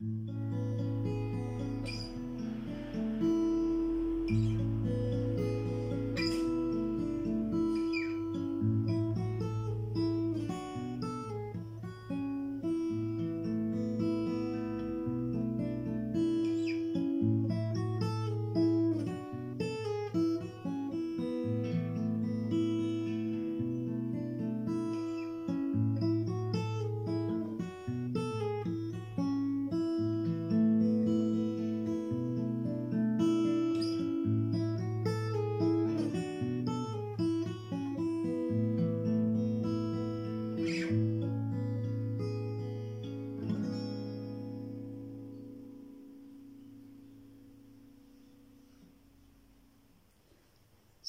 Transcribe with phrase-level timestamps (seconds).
[0.00, 0.37] Mm-hmm.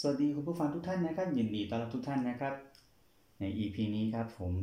[0.01, 2.53] สวัสดีคุณผู้ฟังทุกท่านนะครับ ยินดีต้อนรับทุกท่านนะครับ
[3.39, 4.53] ใน EP นี้ครับผม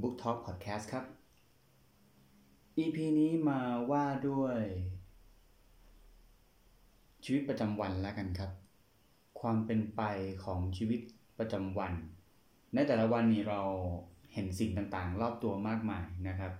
[0.00, 1.04] Book Talk Podcast ครับ
[2.78, 4.58] EP นี้มาว่าด้วย
[7.24, 8.50] ชีวิตประจำวันแล้วกันครับ
[9.40, 10.02] ความเป็นไป
[10.44, 11.00] ของชีวิต
[11.38, 11.92] ประจำวัน
[12.74, 13.62] ในแต่ละวันนี้เรา
[14.32, 16.52] เห็นสิ่งต่างๆ รอบตัวมากมายนะครับ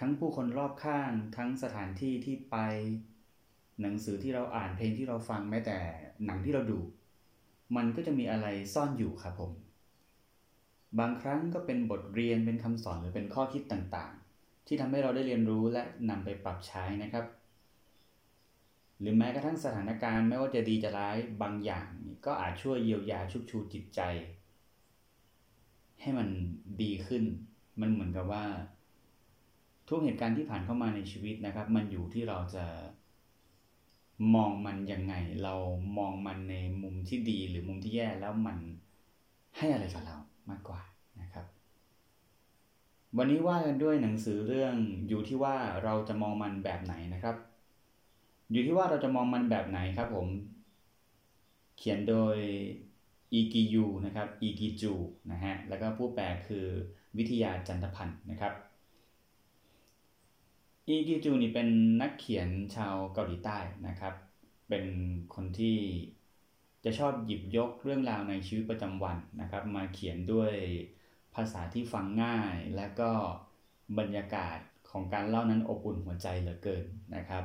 [0.00, 2.56] ทั้งผู้คนรอบข้างทั้งสถานที่ที่ไป
[3.80, 5.78] หนังสือที่เราอ่านเพลงที่เราฟังแม้แต่
[6.26, 6.80] หนังที่เราดู
[7.76, 9.52] มันก็จะมีอะไรซ่อนอยู่ครับผม
[10.98, 17.24] บางครั้งก็เป็นบทเรียนเป็นคำสอนหรือเป็นข้อคิดต่างๆ ที่ทำให้เราได้เรียนรู้และนำไปปรับใช้นะครับ
[19.00, 21.88] หรือแม้กระทั่งสถานการณ์ไม่ว่าจะดีจะร้ายบางอย่าง
[22.26, 24.00] ก็อาจช่วยเยียวยาชุบชูจิตใจ
[26.00, 26.28] ให้มัน
[26.82, 27.24] ดีขึ้น
[27.80, 28.44] มันเหมือนกับว่า
[29.88, 32.64] ทุกเหตุการณ์ที่ผ่านเข้ามาในชีวิตนะครับ มันอยู่ที่เราจะ
[34.34, 35.54] มองมันยังไง เรา
[35.98, 38.58] มองมันในมุมที่ดีหรือมุมที่แย่แล้วมัน
[39.56, 40.16] ให้อะไรกับเรา
[40.50, 40.80] มากกว่า
[41.20, 41.46] นะครับ
[43.18, 44.74] วันนี้ว่ากันด้วยหนังสือเรื่อง
[45.08, 47.36] อยู่ที่ว่าเราจะมองมันแบบไหนนะครับ
[48.52, 50.28] อยู่ที่ว่าเราจะมองมันแบบไหนครับผม
[51.78, 52.36] เขียนโดย
[53.32, 54.92] อีกิยูนะครับอีกิจู
[55.32, 56.66] นะฮะแล้วก็ผู้แปลคือ
[57.18, 58.52] วิทยาจันทพันธ์นะครับ
[60.88, 61.68] อีกิจูนี่เป็น
[62.00, 64.14] นักเขียนชาวเกาหลีใต้นะครับ
[64.68, 64.84] เป็น
[65.34, 65.78] คนที่
[66.84, 70.52] จะชอบหยิบยกเรื่องราวในชีวิตประจำวันนะครับ มาเขียนด้วย
[71.34, 73.10] ภาษาที่ฟังง่าย และก็
[73.98, 74.58] บรรยากาศ
[74.90, 76.84] ของการเล่านั้นอบอุ่นหัวใจเหลือเกิน
[77.16, 77.44] นะครับ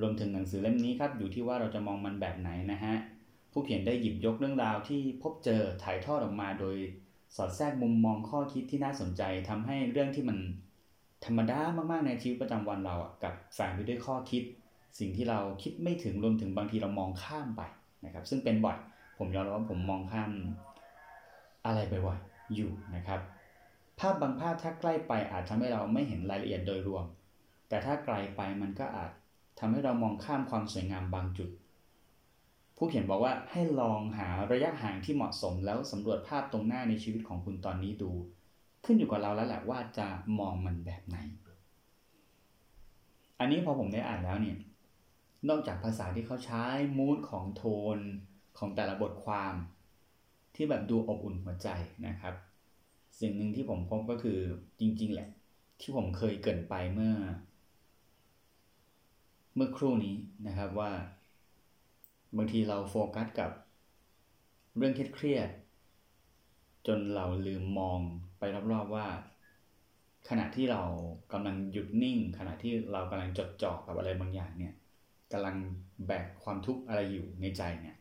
[0.00, 2.94] รวมถึงหนังสือเล่มนี้ครับ อยู่ที่ว่าเราจะมองมันแบบไหนนะฮะ
[3.52, 6.76] ผู้เขียนได้หยิบยกเรื่องราวที่พบเจอถ่ายทอดออกมาโดย
[7.36, 10.38] สอดแทรกมุมมองข้อคิดที่น่าสนใจทำให้เรื่องที่มัน
[11.24, 14.42] ธรรมดามากๆในชีวิตประจำวันเราอะกับแฝงไปด้วยข้อคิด
[14.98, 17.62] สิ่งที่เราคิดไม่ถึงรวมถึงบางทีเรามองข้ามไป
[18.04, 18.78] นะครับ ซึ่งเป็นบ่อย
[19.18, 20.30] ผมยอมรับว่าผมมองข้าม
[21.66, 23.20] อะไรบ่อยๆอยู่นะครับ
[23.98, 27.04] ภาพบางภาพถ้าใกล้ไปอาจทำให้เราไม่เห็นรายละเอียดโดยรวม
[27.68, 29.10] แต่ถ้าไกลไปมันก็อาจ
[29.58, 31.50] ทำให้เรามองข้ามความสวยงามบางจุด
[32.76, 38.10] ผู้เขียนบอกว่าให้ลองหาระยะห่างที่เหมาะสมแล้วสำรวจภาพตรงหน้าในชีวิตของคุณตอนนี้ดู
[38.84, 40.06] ขึ้นอยู่กับเราแล้วแหละว่าจะ
[40.38, 41.16] มองมันแบบไหน
[43.38, 44.58] อันนี้พอผมได้อ่านแล้วเนี่ย
[45.48, 46.64] นอกจากภาษาที่เขาใช้
[46.98, 47.64] มูดของโท
[47.96, 47.98] น
[48.58, 49.54] ของแต่ละบทความ
[50.54, 51.68] ที่แบบดูอบอุ่นหัวใจ
[52.06, 52.34] นะครับ
[53.20, 54.38] สิ่งหนึ่งที่ผมพบก็คือ
[54.80, 55.28] จริง ๆ แหละ
[55.80, 57.14] ที่ผมเคยเกินไปเมื่อ
[59.54, 60.16] เมื่อครู่นี้
[60.46, 60.90] นะครับว่า
[62.36, 63.50] บางทีเราโฟกัสกับ
[64.76, 65.48] เรื่องเครียด
[66.86, 68.00] จนเราลืมมอง
[68.38, 69.06] ไปรอบๆว่า
[70.28, 70.82] ขณะที่เรา
[71.32, 74.74] กำลังหยุดนิ่ง ขณะที่เรากำลังจดจ่อกับอะไรบางอย่างเนี่ย
[75.32, 75.56] กำลัง
[76.06, 77.96] แบกความทุกข์อะไรอยู่ในใจเนี่ย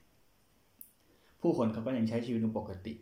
[1.42, 2.94] ผู้คนเขาก็ยังใช้ชีวิตปกติ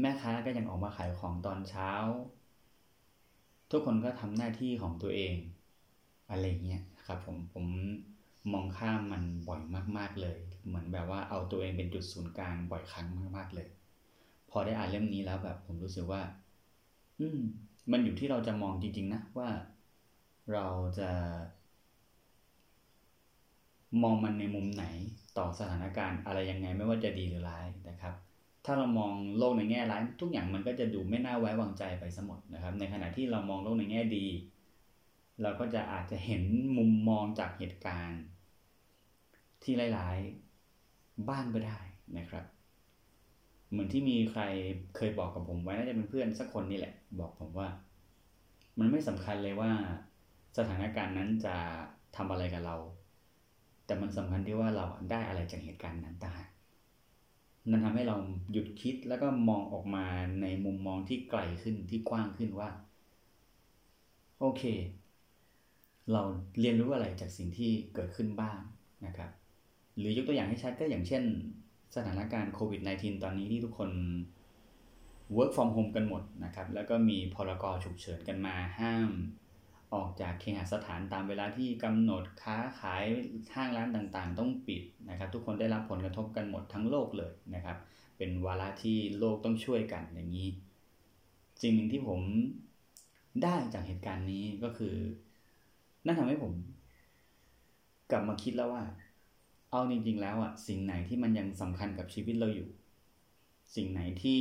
[0.00, 1.90] แม่ค้าก็ยังออกมาขายของตอนเช้า
[3.70, 5.34] ทุกคนก็ทำหน้าที่ของตัวเอง
[6.30, 7.66] อะไรเงี้ยครับผมผม
[8.52, 9.62] มองข้ามมันบ่อย
[9.98, 13.06] มาก ๆเลย เหมือนแบบว่าเอาตัวเองเป็นจุดศูนย์กลางบ่อยครั้ง
[13.36, 13.68] มาก ๆเลย
[14.50, 16.22] พอได้อ่านเล่มนี้แล้วแบบ ผมรู้สึกว่า
[17.20, 17.38] อืม
[17.92, 19.48] มันอยู่ที่เราจะมองจริง ๆ นะว่า
[20.52, 20.66] เรา
[20.98, 21.10] จะ
[24.02, 24.84] มองมันในมุมไหน
[25.38, 28.14] ต่อสถานการณ์อะไรยังไงไม่ว่าจะดีหรือร้ายนะครับ
[28.64, 34.26] ถ้าเรามองโลกในแง่ร้าย ทุกอย่างมันก็จะดูไม่น่าไว้วางใจไปสมดนะครับ ในขณะที่เรามองโลกในแง่ดี
[35.42, 36.42] เราก็จะอาจจะเห็น
[36.76, 38.22] มุมมองจากเหตุการณ์
[39.62, 41.80] ที่หลายๆบ้านก็ได้
[42.18, 42.44] นะครับ
[43.70, 44.42] เหมือนที่มีใคร
[44.96, 47.68] เคยบอกกับผมไว้น่าจะเป็นเพื่อนสักคนนี่แหละ บอกผมว่า
[48.78, 49.70] มันไม่สำคัญเลยว่า
[50.58, 51.56] สถานการณ์นั้นจะ
[52.16, 52.76] ทำอะไรกับเรา
[53.86, 56.40] แต่มันสำคัญที่ว่าเราได้อะไรจากเหตุการณ์นั้นต่าง
[57.70, 58.16] นั่นทำให้เรา
[58.52, 60.06] หยุดคิดแล้วก็มองออกมา
[60.42, 62.70] ในมุมมองที่ไกลขึ้นที่กว้างขึ้นว่า
[64.40, 64.62] โอเค
[66.12, 66.22] เรา
[66.60, 68.58] เรียนรู้อะไรจากสิ่งที่เกิดขึ้นบ้าง
[69.06, 69.30] นะครับ
[69.98, 71.22] หรือยกตัวอย่างให้ชัดก็อย่างเช่น
[71.96, 73.90] สถานการณ์โควิด -19 ตอนนี้ที่ทุกคน
[75.36, 79.10] work from home กันหมดนะครับ แล้วก็มีพรกฉุกเฉินกันมาห้าม
[79.94, 83.04] ออกจากเคหสถานตามเวลาที่กำหนดค้าขาย
[83.54, 87.76] ห้างร้านต่างๆ ต้องปิดนะครับ ทุกคนได้รับผลกระทบกันหมดทั้งโลกเลยนะครับ
[88.18, 90.48] เป็นวาระที่โลกต้องช่วยกันอย่างนี้
[91.62, 92.20] สิ่งหนึ่งที่ผม
[93.42, 94.94] ได้จากเหตุการณ์นี้ก็คือ
[96.04, 96.52] นั่นทำให้ผม
[98.10, 98.82] กลับมาคิดแล้วว่า
[99.70, 102.68] เอาจริงๆแล้วอะสิ่งไหนที่มันยังสำคัญกับชีวิตเราอยู่
[103.74, 104.40] สิ่งไหนที่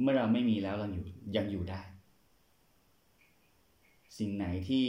[0.00, 1.06] เมื่อเราไม่มีแล้วเราอยู่
[1.36, 1.80] ยังอยู่ได้
[4.18, 4.86] สิ่งไหนที่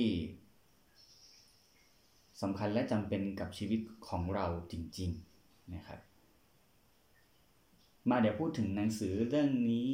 [2.41, 5.09] สำคัญและจำเป็นกับชีวิตของเราจริง
[5.41, 5.99] ๆนะครับ
[8.09, 9.91] มาเดี๋ยวพูดถึงหนังสือเรื่องนี้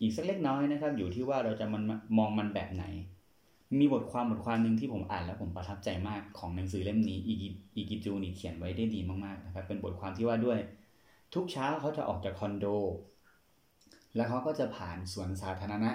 [0.00, 1.82] อีกสักเล็กน้อยนะครับ อยู่ที่ว่าเราจะมัน
[2.18, 2.84] มองมันแบบไหน
[3.78, 10.58] มีบทความบทความหนึ่งที่ผมอ่านแล้วผมประทับใจมากของหนังสือเล่มนี้อีกิอีกิจูนี่เขียนไว้ได้ดีมากๆนะครับ เป็นบทความที่ว่าด้วย
[11.34, 12.66] ทุกเช้าเขาจะออกจากคอนโด
[14.16, 15.90] แล้วเขาก็จะผ่านสวนสาธารณะ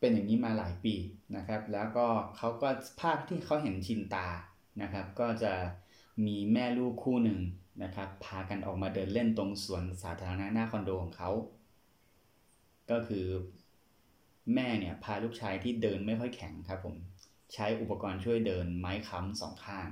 [0.00, 0.94] เป็นอย่างนี้มาหลายปี
[1.36, 2.06] นะครับ แล้วก็
[2.36, 2.68] เขาก็
[3.00, 4.28] ภาพที่เขาเห็นชินตา
[4.82, 5.52] นะครับ ก็จะ
[6.26, 7.38] มีแม่ลูกคู่หนึ่ง
[7.82, 11.30] นะครับ พากันออกมาเดินเล่นตรงสวนสาธารณะหน้าคอนโดของเขา
[12.90, 13.26] ก็คือ
[14.54, 16.96] แม่เนี่ยพาลูกชายที่เดินไม่ค่อยแข็งครับผม
[17.54, 19.88] ใช้อุปกรณ์ช่วยเดินไม้ค้ำสองข้าง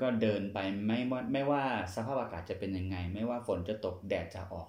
[0.00, 0.98] ก็เดินไปไม่
[1.32, 1.64] ไม่ว่า
[1.94, 4.68] สภาพอากาศจะเป็นยังไง ไม่ว่าฝนจะตกแดดจะออก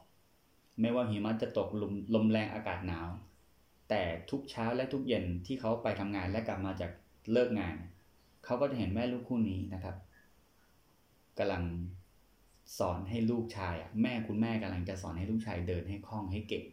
[0.81, 3.09] ไม่ว่าหิมะจะตกลมลมแรงอากาศหนาว
[3.89, 6.91] แต่ทุกเช้าและทุกเย็นที่เขาไปทำงานและกลับมาจาก
[7.31, 7.75] เลิกงาน
[8.45, 9.95] เขาก็จะเห็นแม่ลูกคู่นี้นะครับ
[11.37, 11.63] กำลัง
[12.79, 16.65] สอนให้ลูกชายอะแม่คุณแม่กำลังจะสอนให้ลูกชายเดินให้คล่องให้เก่ง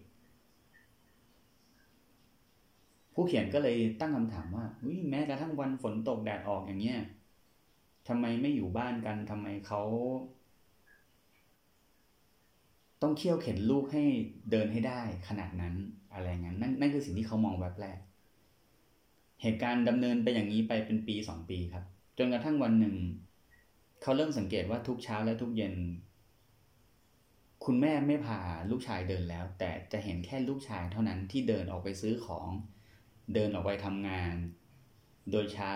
[3.18, 4.66] ผู้เขียนก็เลยตั้งคำถามว่า
[5.10, 7.00] แม้กระทั่งวันฝนตกแดดออกอย่างเงี้ย
[8.08, 9.82] ทำไมไม่อยู่บ้านกันทำไมเขา
[13.02, 14.04] ต้องเคี่ยวเข็นลูกให้
[14.50, 15.74] เดินให้ได้ขนาดนั้น
[16.12, 17.98] อะไรเงี้ยนั่นนั่นคือสิ่งที่เขามองแบบแรก
[19.42, 21.84] เหตุการณ์ดำเนินไปอย่างนี้ไปเป็นปีสองปีครับ
[22.18, 22.96] จนกระทั่งวันหนึ่ง
[24.02, 25.74] เขาเริ่มสังเกตว่าทุกเช้าและทุกเย็น
[27.64, 28.38] คุณแม่ไม่พา
[28.70, 32.48] ลูกชายเดินแล้ว แต่จะเห็นแค่ลูกชายเท่านั้นที่เดินออกไปซื้อของ
[33.34, 34.34] เดินออกไปทำงาน
[35.30, 35.74] โดยใช้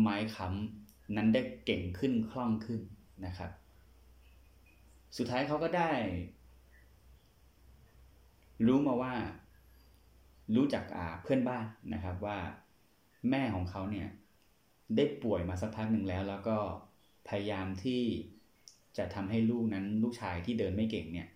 [0.00, 2.80] ไม้ค้ำนั้นได้เก่งขึ้นคล่องขึ้น
[3.26, 3.50] นะครับ
[5.16, 5.92] สุดท้ายเขาก็ได้
[8.66, 9.14] รู้มาว่า
[10.56, 12.38] รู้จักอาเพื่อนบ้านนะครับว่า
[13.30, 14.08] แม่ของเขาเนี่ย
[14.96, 16.58] ได้ป่วยมาสักพักหนึ่งแล้ว แล้วก็
[17.28, 18.02] พยายามที่
[18.98, 21.28] จะทำให้ลูกนั้นลูกชายที่เดินไม่เก่งเนี่ย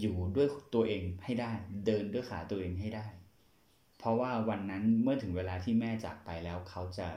[0.00, 1.52] อยู่ด้วยตัวเองให้ได้
[1.86, 3.06] เดินด้วยขาตัวเองให้ได้
[4.02, 7.08] เพราะว่าวันนั้นเมื่อถึงเวลาที่แม่จากไปแล้ว เขาจะ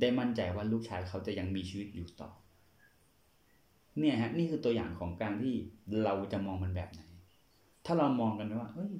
[0.00, 2.30] ได้มั่นใจว่าลูกชายเขาจะยังมีชีวิตอยู่ต่อ
[3.98, 5.54] เนี่ยฮะ นี่คือตัวอย่างของการที่
[6.04, 7.02] เราจะมองมันแบบไหน
[7.86, 8.92] ถ้าเรามองกันว่าเฮ้ย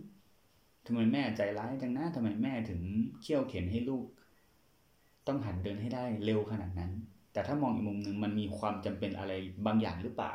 [0.87, 2.81] ทำไมแม่ใจร้ายจังนะทำไมแม่ถึง
[3.23, 4.05] เขี่ยวเข็นให้ลูก
[5.27, 6.91] ต้องหันเดินให้ได้เร็วขนาดนั้น
[7.33, 9.33] แต่ถ้ามองอีกมุมหนึ่งมันมีความจำเป็นอะไร
[9.67, 10.35] บางอย่างหรือเปล่า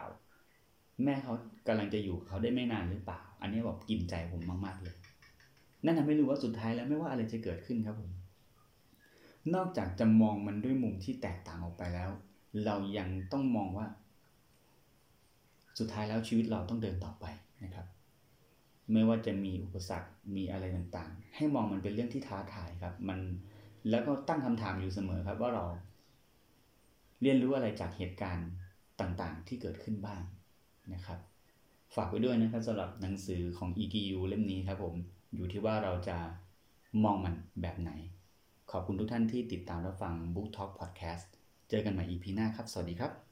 [1.03, 1.33] แม่เขา
[1.67, 4.97] กำลังจะอยู่เขาได้ไม่นานหรือเปล่า อันนี้แบบกินใจผมมาก ๆเลย
[5.85, 8.11] นั่นทำให้รู้ว่าสุดท้ายแล้วไม่ว่าอะไรจะเกิดขึ้นครับผม
[9.55, 12.09] นอกจากจะมองมันด้วยมุมที่แตกต่างออกไปแล้ว
[12.65, 13.87] เรายังต้องมองว่า
[15.79, 17.25] สุดท้ายแล้วชีวิตเราต้องเดินต่อไป
[17.63, 17.87] นะครับ
[18.93, 23.19] ไม่ว่าจะมีอุปสรรคมีอะไรต่างๆ ให้มองมันเป็นเรื่องที่ท้าทายครับ มัน
[23.89, 25.63] แล้วก็ตั้งคำถามอยู่เสมอครับว่าเรา
[27.21, 28.49] เรียนรู้อะไรจากเหตุการณ์
[28.99, 30.21] ต่างๆ ที่เกิดขึ้นบ้าง
[30.93, 31.19] นะครับ
[31.95, 34.95] ฝากไว้ด้วยนะครับสำหรับหนังสือของ EGU เล่มนี้ครับผม
[35.35, 36.17] อยู่ที่ว่าเราจะ
[37.03, 37.91] มองมันแบบไหน
[38.71, 41.25] ขอบคุณทุกท่านที่ติดตามรับฟัง Book Talk Podcast
[41.69, 43.26] เจอกันใหม่ EP หน้าครับ สวัสดีครับ